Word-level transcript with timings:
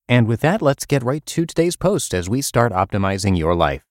And 0.09 0.27
with 0.27 0.41
that, 0.41 0.61
let's 0.61 0.85
get 0.85 1.03
right 1.03 1.25
to 1.25 1.45
today's 1.45 1.77
post 1.77 2.13
as 2.13 2.29
we 2.29 2.41
start 2.41 2.73
optimizing 2.73 3.37
your 3.37 3.55
life. 3.55 3.83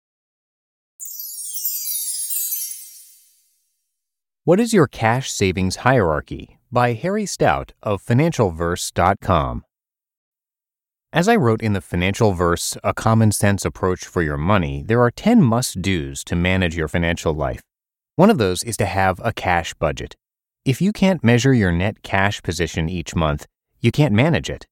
What 4.45 4.61
is 4.61 4.73
your 4.73 4.89
cash 4.89 5.31
savings 5.31 5.77
hierarchy? 5.77 6.59
by 6.73 6.95
Harry 6.95 7.27
Stout 7.27 7.75
of 7.83 8.03
financialverse.com. 8.03 9.64
As 11.15 11.29
I 11.29 11.37
wrote 11.37 11.61
in 11.61 11.75
the 11.75 11.83
Financial 11.83 12.33
Verse, 12.33 12.75
A 12.83 12.95
Common 12.95 13.33
Sense 13.33 13.67
Approach 13.67 14.07
for 14.07 14.23
Your 14.23 14.39
Money, 14.39 14.83
there 14.83 15.03
are 15.03 15.11
10 15.11 15.43
must 15.43 15.83
do's 15.83 16.25
to 16.25 16.35
manage 16.35 16.75
your 16.75 16.89
financial 16.89 17.35
life. 17.35 17.61
One 18.17 18.31
of 18.31 18.39
those 18.39 18.63
is 18.63 18.79
to 18.79 18.87
have 18.87 19.21
a 19.23 19.31
cash 19.31 19.75
budget. 19.75 20.17
If 20.65 20.81
you 20.81 20.91
can't 20.91 21.23
measure 21.23 21.53
your 21.53 21.71
net 21.71 22.03
cash 22.03 22.43
position 22.43 22.89
each 22.89 23.15
month, 23.15 23.47
you 23.79 23.93
can't 23.93 24.15
manage 24.15 24.49
it. 24.49 24.65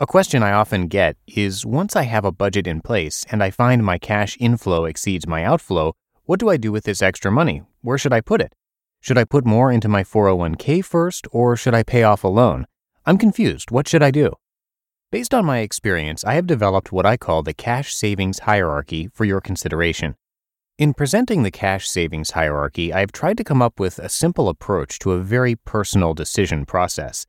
A 0.00 0.06
question 0.06 0.42
I 0.42 0.52
often 0.52 0.86
get 0.86 1.18
is 1.26 1.66
once 1.66 1.94
I 1.94 2.04
have 2.04 2.24
a 2.24 2.32
budget 2.32 2.66
in 2.66 2.80
place 2.80 3.26
and 3.30 3.42
I 3.42 3.50
find 3.50 3.84
my 3.84 3.98
cash 3.98 4.34
inflow 4.40 4.86
exceeds 4.86 5.26
my 5.26 5.44
outflow, 5.44 5.92
what 6.24 6.40
do 6.40 6.48
I 6.48 6.56
do 6.56 6.72
with 6.72 6.84
this 6.84 7.02
extra 7.02 7.30
money? 7.30 7.64
Where 7.82 7.98
should 7.98 8.14
I 8.14 8.22
put 8.22 8.40
it? 8.40 8.54
Should 9.02 9.18
I 9.18 9.24
put 9.24 9.44
more 9.44 9.70
into 9.70 9.88
my 9.88 10.04
401k 10.04 10.82
first 10.82 11.26
or 11.32 11.54
should 11.54 11.74
I 11.74 11.82
pay 11.82 12.02
off 12.02 12.24
a 12.24 12.28
loan? 12.28 12.64
I'm 13.04 13.18
confused. 13.18 13.70
What 13.70 13.86
should 13.86 14.02
I 14.02 14.10
do? 14.10 14.32
Based 15.12 15.32
on 15.32 15.44
my 15.44 15.60
experience, 15.60 16.24
I 16.24 16.34
have 16.34 16.48
developed 16.48 16.90
what 16.90 17.06
I 17.06 17.16
call 17.16 17.44
the 17.44 17.54
cash 17.54 17.94
savings 17.94 18.40
hierarchy 18.40 19.08
for 19.14 19.24
your 19.24 19.40
consideration. 19.40 20.16
In 20.78 20.94
presenting 20.94 21.44
the 21.44 21.52
cash 21.52 21.88
savings 21.88 22.32
hierarchy, 22.32 22.92
I 22.92 23.00
have 23.00 23.12
tried 23.12 23.38
to 23.38 23.44
come 23.44 23.62
up 23.62 23.78
with 23.78 24.00
a 24.00 24.08
simple 24.08 24.48
approach 24.48 24.98
to 24.98 25.12
a 25.12 25.20
very 25.20 25.54
personal 25.54 26.12
decision 26.12 26.66
process. 26.66 27.24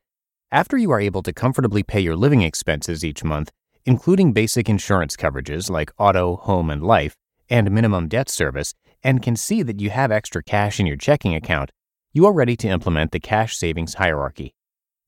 After 0.50 0.76
you 0.76 0.90
are 0.90 1.00
able 1.00 1.22
to 1.22 1.32
comfortably 1.32 1.84
pay 1.84 2.00
your 2.00 2.16
living 2.16 2.42
expenses 2.42 3.04
each 3.04 3.22
month, 3.22 3.52
including 3.84 4.32
basic 4.32 4.68
insurance 4.68 5.14
coverages 5.16 5.70
like 5.70 5.92
auto, 5.98 6.34
home, 6.34 6.70
and 6.70 6.82
life, 6.82 7.14
and 7.48 7.70
minimum 7.70 8.08
debt 8.08 8.28
service, 8.28 8.74
and 9.04 9.22
can 9.22 9.36
see 9.36 9.62
that 9.62 9.80
you 9.80 9.90
have 9.90 10.10
extra 10.10 10.42
cash 10.42 10.80
in 10.80 10.86
your 10.86 10.96
checking 10.96 11.32
account, 11.32 11.70
you 12.12 12.26
are 12.26 12.32
ready 12.32 12.56
to 12.56 12.68
implement 12.68 13.12
the 13.12 13.20
cash 13.20 13.56
savings 13.56 13.94
hierarchy. 13.94 14.52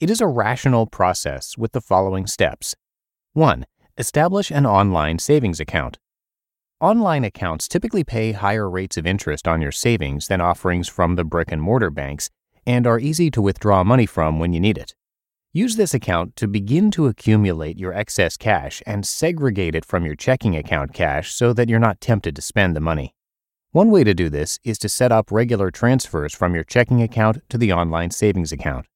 It 0.00 0.08
is 0.08 0.22
a 0.22 0.26
rational 0.26 0.86
process 0.86 1.58
with 1.58 1.72
the 1.72 1.82
following 1.82 2.26
steps 2.26 2.74
1. 3.34 3.66
Establish 3.98 4.50
an 4.50 4.64
online 4.64 5.18
savings 5.18 5.60
account. 5.60 5.98
Online 6.80 7.22
accounts 7.22 7.68
typically 7.68 8.02
pay 8.02 8.32
higher 8.32 8.70
rates 8.70 8.96
of 8.96 9.06
interest 9.06 9.46
on 9.46 9.60
your 9.60 9.72
savings 9.72 10.28
than 10.28 10.40
offerings 10.40 10.88
from 10.88 11.16
the 11.16 11.24
brick 11.24 11.52
and 11.52 11.60
mortar 11.60 11.90
banks 11.90 12.30
and 12.64 12.86
are 12.86 12.98
easy 12.98 13.30
to 13.30 13.42
withdraw 13.42 13.84
money 13.84 14.06
from 14.06 14.38
when 14.38 14.54
you 14.54 14.60
need 14.60 14.78
it. 14.78 14.94
Use 15.52 15.76
this 15.76 15.92
account 15.92 16.34
to 16.36 16.48
begin 16.48 16.90
to 16.92 17.06
accumulate 17.06 17.78
your 17.78 17.92
excess 17.92 18.38
cash 18.38 18.82
and 18.86 19.04
segregate 19.04 19.74
it 19.74 19.84
from 19.84 20.06
your 20.06 20.16
checking 20.16 20.56
account 20.56 20.94
cash 20.94 21.30
so 21.30 21.52
that 21.52 21.68
you're 21.68 21.78
not 21.78 22.00
tempted 22.00 22.34
to 22.34 22.40
spend 22.40 22.74
the 22.74 22.80
money. 22.80 23.14
One 23.72 23.90
way 23.90 24.04
to 24.04 24.14
do 24.14 24.30
this 24.30 24.58
is 24.64 24.78
to 24.78 24.88
set 24.88 25.12
up 25.12 25.30
regular 25.30 25.70
transfers 25.70 26.34
from 26.34 26.54
your 26.54 26.64
checking 26.64 27.02
account 27.02 27.42
to 27.50 27.58
the 27.58 27.74
online 27.74 28.12
savings 28.12 28.50
account. 28.50 28.86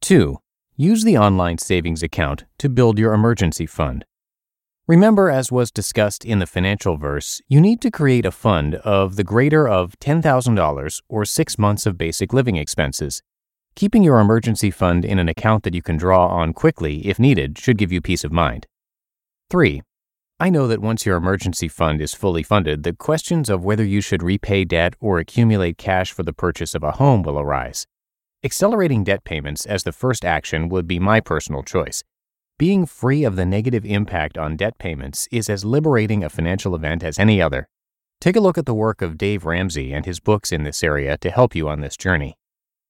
2. 0.00 0.38
Use 0.76 1.04
the 1.04 1.18
online 1.18 1.58
savings 1.58 2.02
account 2.02 2.44
to 2.58 2.68
build 2.68 2.98
your 2.98 3.12
emergency 3.12 3.66
fund. 3.66 4.04
Remember, 4.88 5.30
as 5.30 5.52
was 5.52 5.70
discussed 5.70 6.24
in 6.24 6.38
the 6.38 6.46
financial 6.46 6.96
verse, 6.96 7.40
you 7.48 7.60
need 7.60 7.80
to 7.82 7.90
create 7.90 8.26
a 8.26 8.32
fund 8.32 8.76
of 8.76 9.16
the 9.16 9.22
greater 9.22 9.68
of 9.68 9.98
$10,000 10.00 11.02
or 11.08 11.24
six 11.24 11.58
months 11.58 11.86
of 11.86 11.98
basic 11.98 12.32
living 12.32 12.56
expenses. 12.56 13.22
Keeping 13.76 14.02
your 14.02 14.18
emergency 14.18 14.70
fund 14.70 15.04
in 15.04 15.18
an 15.18 15.28
account 15.28 15.62
that 15.62 15.74
you 15.74 15.82
can 15.82 15.96
draw 15.96 16.26
on 16.26 16.54
quickly 16.54 17.06
if 17.06 17.20
needed 17.20 17.58
should 17.58 17.78
give 17.78 17.92
you 17.92 18.00
peace 18.00 18.24
of 18.24 18.32
mind. 18.32 18.66
3. 19.50 19.82
I 20.40 20.48
know 20.48 20.66
that 20.66 20.80
once 20.80 21.04
your 21.04 21.18
emergency 21.18 21.68
fund 21.68 22.00
is 22.00 22.14
fully 22.14 22.42
funded, 22.42 22.82
the 22.82 22.94
questions 22.94 23.50
of 23.50 23.64
whether 23.64 23.84
you 23.84 24.00
should 24.00 24.22
repay 24.22 24.64
debt 24.64 24.94
or 24.98 25.18
accumulate 25.18 25.78
cash 25.78 26.10
for 26.10 26.22
the 26.22 26.32
purchase 26.32 26.74
of 26.74 26.82
a 26.82 26.92
home 26.92 27.22
will 27.22 27.38
arise. 27.38 27.86
Accelerating 28.42 29.04
debt 29.04 29.22
payments 29.22 29.66
as 29.66 29.82
the 29.82 29.92
first 29.92 30.24
action 30.24 30.70
would 30.70 30.88
be 30.88 30.98
my 30.98 31.20
personal 31.20 31.62
choice. 31.62 32.02
Being 32.58 32.86
free 32.86 33.22
of 33.22 33.36
the 33.36 33.44
negative 33.44 33.84
impact 33.84 34.38
on 34.38 34.56
debt 34.56 34.78
payments 34.78 35.28
is 35.30 35.50
as 35.50 35.62
liberating 35.62 36.24
a 36.24 36.30
financial 36.30 36.74
event 36.74 37.04
as 37.04 37.18
any 37.18 37.42
other. 37.42 37.68
Take 38.18 38.36
a 38.36 38.40
look 38.40 38.56
at 38.56 38.64
the 38.64 38.72
work 38.72 39.02
of 39.02 39.18
Dave 39.18 39.44
Ramsey 39.44 39.92
and 39.92 40.06
his 40.06 40.20
books 40.20 40.52
in 40.52 40.62
this 40.62 40.82
area 40.82 41.18
to 41.18 41.30
help 41.30 41.54
you 41.54 41.68
on 41.68 41.82
this 41.82 41.98
journey. 41.98 42.34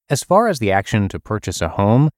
As 0.09 0.23
far 0.23 0.47
as 0.47 0.61
the 0.61 0.71
action 0.71 1.09
to 1.09 1.19
purchase 1.19 1.61
a 1.61 1.71
home, 1.71 2.11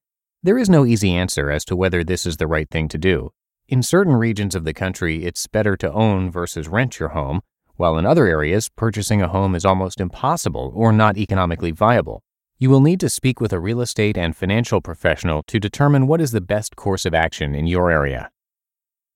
there 0.43 0.59
is 0.59 0.69
no 0.69 0.85
easy 0.85 1.11
answer 1.11 1.49
as 1.49 1.65
to 1.65 1.75
whether 1.75 2.03
this 2.03 2.27
is 2.27 2.37
the 2.37 2.45
right 2.45 2.69
thing 2.69 2.87
to 2.89 2.99
do. 2.99 3.31
In 3.67 3.81
certain 3.81 4.13
regions 4.13 4.53
of 4.53 4.63
the 4.63 4.75
country, 4.75 5.25
it's 5.25 5.47
better 5.47 5.75
to 5.77 5.91
own 5.91 6.29
versus 6.29 6.67
rent 6.67 6.99
your 6.99 7.09
home, 7.09 7.41
while 7.77 7.97
in 7.97 8.05
other 8.05 8.27
areas, 8.27 8.69
purchasing 8.69 9.23
a 9.23 9.27
home 9.27 9.55
is 9.55 9.65
almost 9.65 9.99
impossible 9.99 10.71
or 10.75 10.91
not 10.91 11.17
economically 11.17 11.71
viable. 11.71 12.21
You 12.63 12.69
will 12.69 12.79
need 12.79 13.01
to 13.01 13.09
speak 13.09 13.41
with 13.41 13.51
a 13.51 13.59
real 13.59 13.81
estate 13.81 14.17
and 14.17 14.33
financial 14.33 14.79
professional 14.79 15.43
to 15.47 15.59
determine 15.59 16.07
what 16.07 16.21
is 16.21 16.31
the 16.31 16.39
best 16.39 16.77
course 16.77 17.05
of 17.05 17.13
action 17.13 17.53
in 17.53 17.67
your 17.67 17.91
area. 17.91 18.31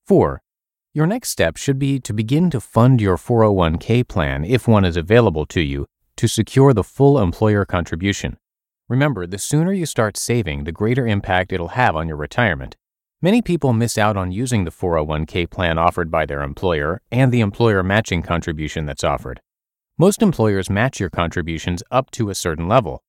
4. 0.06 0.42
Your 0.94 1.08
next 1.08 1.30
step 1.30 1.56
should 1.56 1.80
be 1.80 1.98
to 1.98 2.12
begin 2.12 2.50
to 2.50 2.60
fund 2.60 3.00
your 3.00 3.16
401k 3.16 4.06
plan 4.06 4.44
if 4.44 4.68
one 4.68 4.84
is 4.84 4.98
available 4.98 5.46
to 5.46 5.62
you 5.62 5.86
to 6.18 6.28
secure 6.28 6.74
the 6.74 6.84
full 6.84 7.18
employer 7.18 7.64
contribution. 7.64 8.36
Remember, 8.90 9.26
the 9.26 9.38
sooner 9.38 9.72
you 9.72 9.86
start 9.86 10.18
saving, 10.18 10.66
the 10.66 10.74
greater 10.74 11.08
impact 11.08 11.54
it'll 11.54 11.70
have 11.70 11.96
on 11.96 12.10
your 12.10 12.18
retirement. 12.18 12.76
Many 13.22 13.42
people 13.42 13.72
miss 13.72 13.98
out 13.98 14.18
on 14.18 14.34
using 14.34 14.66
the 14.66 14.72
401k 14.72 15.50
plan 15.50 15.78
offered 15.78 16.12
by 16.12 16.26
their 16.26 16.44
employer 16.44 17.00
and 17.14 17.32
the 17.32 17.40
employer 17.40 17.82
matching 17.82 18.24
contribution 18.24 18.86
that's 18.86 19.06
offered. 19.06 19.40
Most 19.98 20.22
employers 20.22 20.70
match 20.70 21.00
your 21.00 21.10
contributions 21.10 21.82
up 21.90 22.12
to 22.12 22.30
a 22.30 22.36
certain 22.36 22.68
level, 22.68 23.04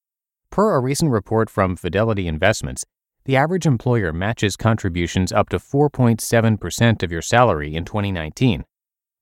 Per 0.58 0.74
a 0.74 0.80
recent 0.80 1.12
report 1.12 1.48
from 1.48 1.76
Fidelity 1.76 2.26
Investments, 2.26 2.84
the 3.26 3.36
average 3.36 3.64
employer 3.64 4.12
matches 4.12 4.56
contributions 4.56 5.30
up 5.30 5.48
to 5.50 5.58
4.7% 5.60 7.02
of 7.04 7.12
your 7.12 7.22
salary 7.22 7.76
in 7.76 7.84
2019. 7.84 8.64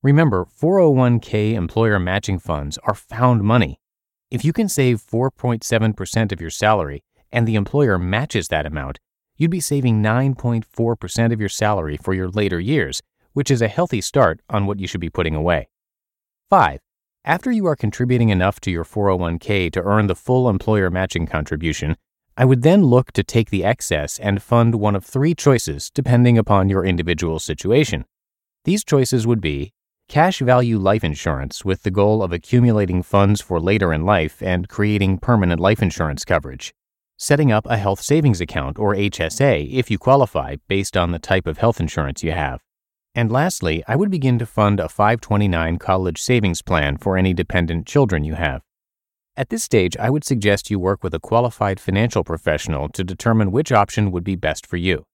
Remember, 0.02 0.46
401k 0.46 1.52
employer 1.52 1.98
matching 1.98 2.38
funds 2.38 2.78
are 2.84 2.94
found 2.94 3.42
money. 3.42 3.78
If 4.30 4.46
you 4.46 4.54
can 4.54 4.66
save 4.66 5.02
4.7% 5.02 6.32
of 6.32 6.40
your 6.40 6.48
salary 6.48 7.04
and 7.30 7.46
the 7.46 7.56
employer 7.56 7.98
matches 7.98 8.48
that 8.48 8.64
amount, 8.64 8.98
you'd 9.36 9.50
be 9.50 9.60
saving 9.60 10.02
9.4% 10.02 11.32
of 11.34 11.38
your 11.38 11.50
salary 11.50 11.98
for 11.98 12.14
your 12.14 12.30
later 12.30 12.58
years, 12.58 13.02
which 13.34 13.50
is 13.50 13.60
a 13.60 13.68
healthy 13.68 14.00
start 14.00 14.40
on 14.48 14.64
what 14.64 14.80
you 14.80 14.86
should 14.86 15.02
be 15.02 15.10
putting 15.10 15.34
away. 15.34 15.68
5. 16.48 16.80
After 17.26 17.50
you 17.50 17.66
are 17.66 17.74
contributing 17.74 18.28
enough 18.28 18.60
to 18.60 18.70
your 18.70 18.84
401k 18.84 19.72
to 19.72 19.82
earn 19.82 20.06
the 20.06 20.14
full 20.14 20.48
employer 20.48 20.90
matching 20.90 21.26
contribution, 21.26 21.96
I 22.36 22.44
would 22.44 22.62
then 22.62 22.84
look 22.84 23.10
to 23.14 23.24
take 23.24 23.50
the 23.50 23.64
excess 23.64 24.20
and 24.20 24.40
fund 24.40 24.76
one 24.76 24.94
of 24.94 25.04
three 25.04 25.34
choices 25.34 25.90
depending 25.90 26.38
upon 26.38 26.68
your 26.68 26.84
individual 26.84 27.40
situation. 27.40 28.04
These 28.62 28.84
choices 28.84 29.26
would 29.26 29.40
be 29.40 29.72
cash 30.08 30.38
value 30.38 30.78
life 30.78 31.02
insurance 31.02 31.64
with 31.64 31.82
the 31.82 31.90
goal 31.90 32.22
of 32.22 32.32
accumulating 32.32 33.02
funds 33.02 33.40
for 33.40 33.58
later 33.58 33.92
in 33.92 34.04
life 34.04 34.40
and 34.40 34.68
creating 34.68 35.18
permanent 35.18 35.58
life 35.58 35.82
insurance 35.82 36.24
coverage, 36.24 36.72
setting 37.16 37.50
up 37.50 37.66
a 37.66 37.76
health 37.76 38.00
savings 38.00 38.40
account 38.40 38.78
or 38.78 38.94
HSA 38.94 39.68
if 39.72 39.90
you 39.90 39.98
qualify 39.98 40.54
based 40.68 40.96
on 40.96 41.10
the 41.10 41.18
type 41.18 41.48
of 41.48 41.58
health 41.58 41.80
insurance 41.80 42.22
you 42.22 42.30
have. 42.30 42.65
And 43.16 43.32
lastly, 43.32 43.82
I 43.88 43.96
would 43.96 44.10
begin 44.10 44.38
to 44.40 44.44
fund 44.44 44.78
a 44.78 44.90
529 44.90 45.78
college 45.78 46.20
savings 46.20 46.60
plan 46.60 46.98
for 46.98 47.16
any 47.16 47.32
dependent 47.32 47.86
children 47.86 48.24
you 48.24 48.34
have. 48.34 48.60
At 49.38 49.48
this 49.48 49.62
stage, 49.62 49.96
I 49.96 50.10
would 50.10 50.22
suggest 50.22 50.70
you 50.70 50.78
work 50.78 51.02
with 51.02 51.14
a 51.14 51.18
qualified 51.18 51.80
financial 51.80 52.22
professional 52.22 52.90
to 52.90 53.02
determine 53.02 53.52
which 53.52 53.72
option 53.72 54.10
would 54.10 54.22
be 54.22 54.36
best 54.36 54.66
for 54.66 54.76
you. 54.76 55.06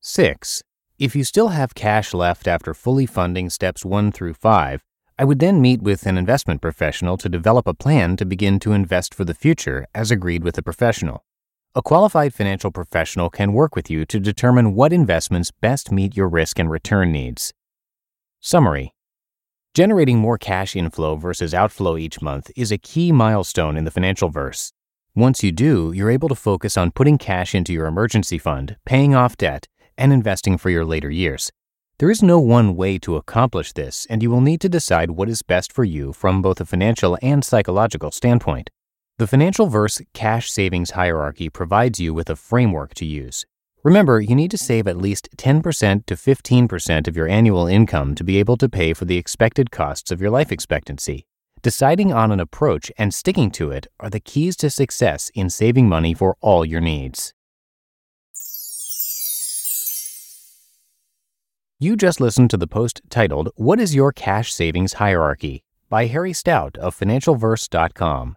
6. 0.00 0.64
If 0.98 1.14
you 1.14 1.22
still 1.22 1.48
have 1.48 1.76
cash 1.76 2.12
left 2.12 2.48
after 2.48 2.74
fully 2.74 3.06
funding 3.06 3.48
steps 3.48 3.84
1 3.84 4.10
through 4.10 4.34
5, 4.34 4.82
I 5.16 5.24
would 5.24 5.38
then 5.38 5.60
meet 5.60 5.82
with 5.82 6.06
an 6.06 6.18
investment 6.18 6.60
professional 6.60 7.16
to 7.18 7.28
develop 7.28 7.68
a 7.68 7.74
plan 7.74 8.16
to 8.16 8.24
begin 8.24 8.58
to 8.60 8.72
invest 8.72 9.14
for 9.14 9.24
the 9.24 9.34
future 9.34 9.86
as 9.94 10.10
agreed 10.10 10.42
with 10.42 10.56
the 10.56 10.64
professional. 10.64 11.24
A 11.72 11.82
qualified 11.82 12.34
financial 12.34 12.72
professional 12.72 13.30
can 13.30 13.52
work 13.52 13.76
with 13.76 13.88
you 13.88 14.04
to 14.06 14.18
determine 14.18 14.74
what 14.74 14.92
investments 14.92 15.52
best 15.52 15.92
meet 15.92 16.16
your 16.16 16.28
risk 16.28 16.58
and 16.58 16.68
return 16.68 17.12
needs. 17.12 17.52
Summary 18.40 18.92
Generating 19.72 20.18
more 20.18 20.36
cash 20.36 20.74
inflow 20.74 21.14
versus 21.14 21.54
outflow 21.54 21.96
each 21.96 22.20
month 22.20 22.50
is 22.56 22.72
a 22.72 22.78
key 22.78 23.12
milestone 23.12 23.76
in 23.76 23.84
the 23.84 23.92
financial 23.92 24.30
verse. 24.30 24.72
Once 25.14 25.44
you 25.44 25.52
do, 25.52 25.92
you're 25.92 26.10
able 26.10 26.28
to 26.28 26.34
focus 26.34 26.76
on 26.76 26.90
putting 26.90 27.18
cash 27.18 27.54
into 27.54 27.72
your 27.72 27.86
emergency 27.86 28.36
fund, 28.36 28.76
paying 28.84 29.14
off 29.14 29.36
debt, 29.36 29.68
and 29.96 30.12
investing 30.12 30.58
for 30.58 30.70
your 30.70 30.84
later 30.84 31.08
years. 31.08 31.52
There 31.98 32.10
is 32.10 32.20
no 32.20 32.40
one 32.40 32.74
way 32.74 32.98
to 32.98 33.14
accomplish 33.14 33.74
this, 33.74 34.08
and 34.10 34.24
you 34.24 34.30
will 34.32 34.40
need 34.40 34.60
to 34.62 34.68
decide 34.68 35.12
what 35.12 35.28
is 35.28 35.42
best 35.42 35.72
for 35.72 35.84
you 35.84 36.12
from 36.14 36.42
both 36.42 36.60
a 36.60 36.64
financial 36.64 37.16
and 37.22 37.44
psychological 37.44 38.10
standpoint. 38.10 38.70
The 39.20 39.26
Financial 39.26 39.66
Verse 39.66 40.00
Cash 40.14 40.50
Savings 40.50 40.92
Hierarchy 40.92 41.50
provides 41.50 42.00
you 42.00 42.14
with 42.14 42.30
a 42.30 42.36
framework 42.36 42.94
to 42.94 43.04
use. 43.04 43.44
Remember, 43.82 44.18
you 44.18 44.34
need 44.34 44.50
to 44.50 44.56
save 44.56 44.88
at 44.88 44.96
least 44.96 45.28
10% 45.36 46.06
to 46.06 46.14
15% 46.14 47.06
of 47.06 47.14
your 47.14 47.28
annual 47.28 47.66
income 47.66 48.14
to 48.14 48.24
be 48.24 48.38
able 48.38 48.56
to 48.56 48.66
pay 48.66 48.94
for 48.94 49.04
the 49.04 49.18
expected 49.18 49.70
costs 49.70 50.10
of 50.10 50.22
your 50.22 50.30
life 50.30 50.50
expectancy. 50.50 51.26
Deciding 51.60 52.14
on 52.14 52.32
an 52.32 52.40
approach 52.40 52.90
and 52.96 53.12
sticking 53.12 53.50
to 53.50 53.70
it 53.70 53.86
are 54.00 54.08
the 54.08 54.20
keys 54.20 54.56
to 54.56 54.70
success 54.70 55.30
in 55.34 55.50
saving 55.50 55.86
money 55.86 56.14
for 56.14 56.38
all 56.40 56.64
your 56.64 56.80
needs. 56.80 57.34
You 61.78 61.94
just 61.94 62.22
listened 62.22 62.48
to 62.48 62.56
the 62.56 62.66
post 62.66 63.02
titled, 63.10 63.50
What 63.56 63.80
is 63.80 63.94
Your 63.94 64.12
Cash 64.12 64.54
Savings 64.54 64.94
Hierarchy? 64.94 65.62
by 65.90 66.06
Harry 66.06 66.32
Stout 66.32 66.78
of 66.78 66.98
FinancialVerse.com. 66.98 68.36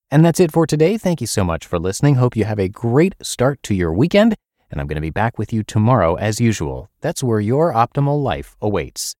And 0.10 0.26
that's 0.26 0.40
it 0.40 0.52
for 0.52 0.66
today. 0.66 0.98
Thank 0.98 1.22
you 1.22 1.28
so 1.28 1.44
much 1.44 1.68
for 1.68 1.78
listening. 1.78 2.16
Hope 2.16 2.36
you 2.36 2.46
have 2.46 2.60
a 2.60 2.68
great 2.68 3.14
start 3.22 3.62
to 3.64 3.76
your 3.76 3.94
weekend 3.94 4.36
and 4.74 4.82
I'm 4.82 4.88
going 4.88 4.96
to 4.96 5.02
be 5.02 5.12
back 5.12 5.38
with 5.38 5.54
you 5.54 5.62
tomorrow 5.64 6.16
as 6.16 6.42
usual. 6.42 6.90
That's 7.00 7.24
where 7.24 7.40
your 7.40 7.72
optimal 7.72 8.22
life 8.22 8.56
awaits. 8.60 9.16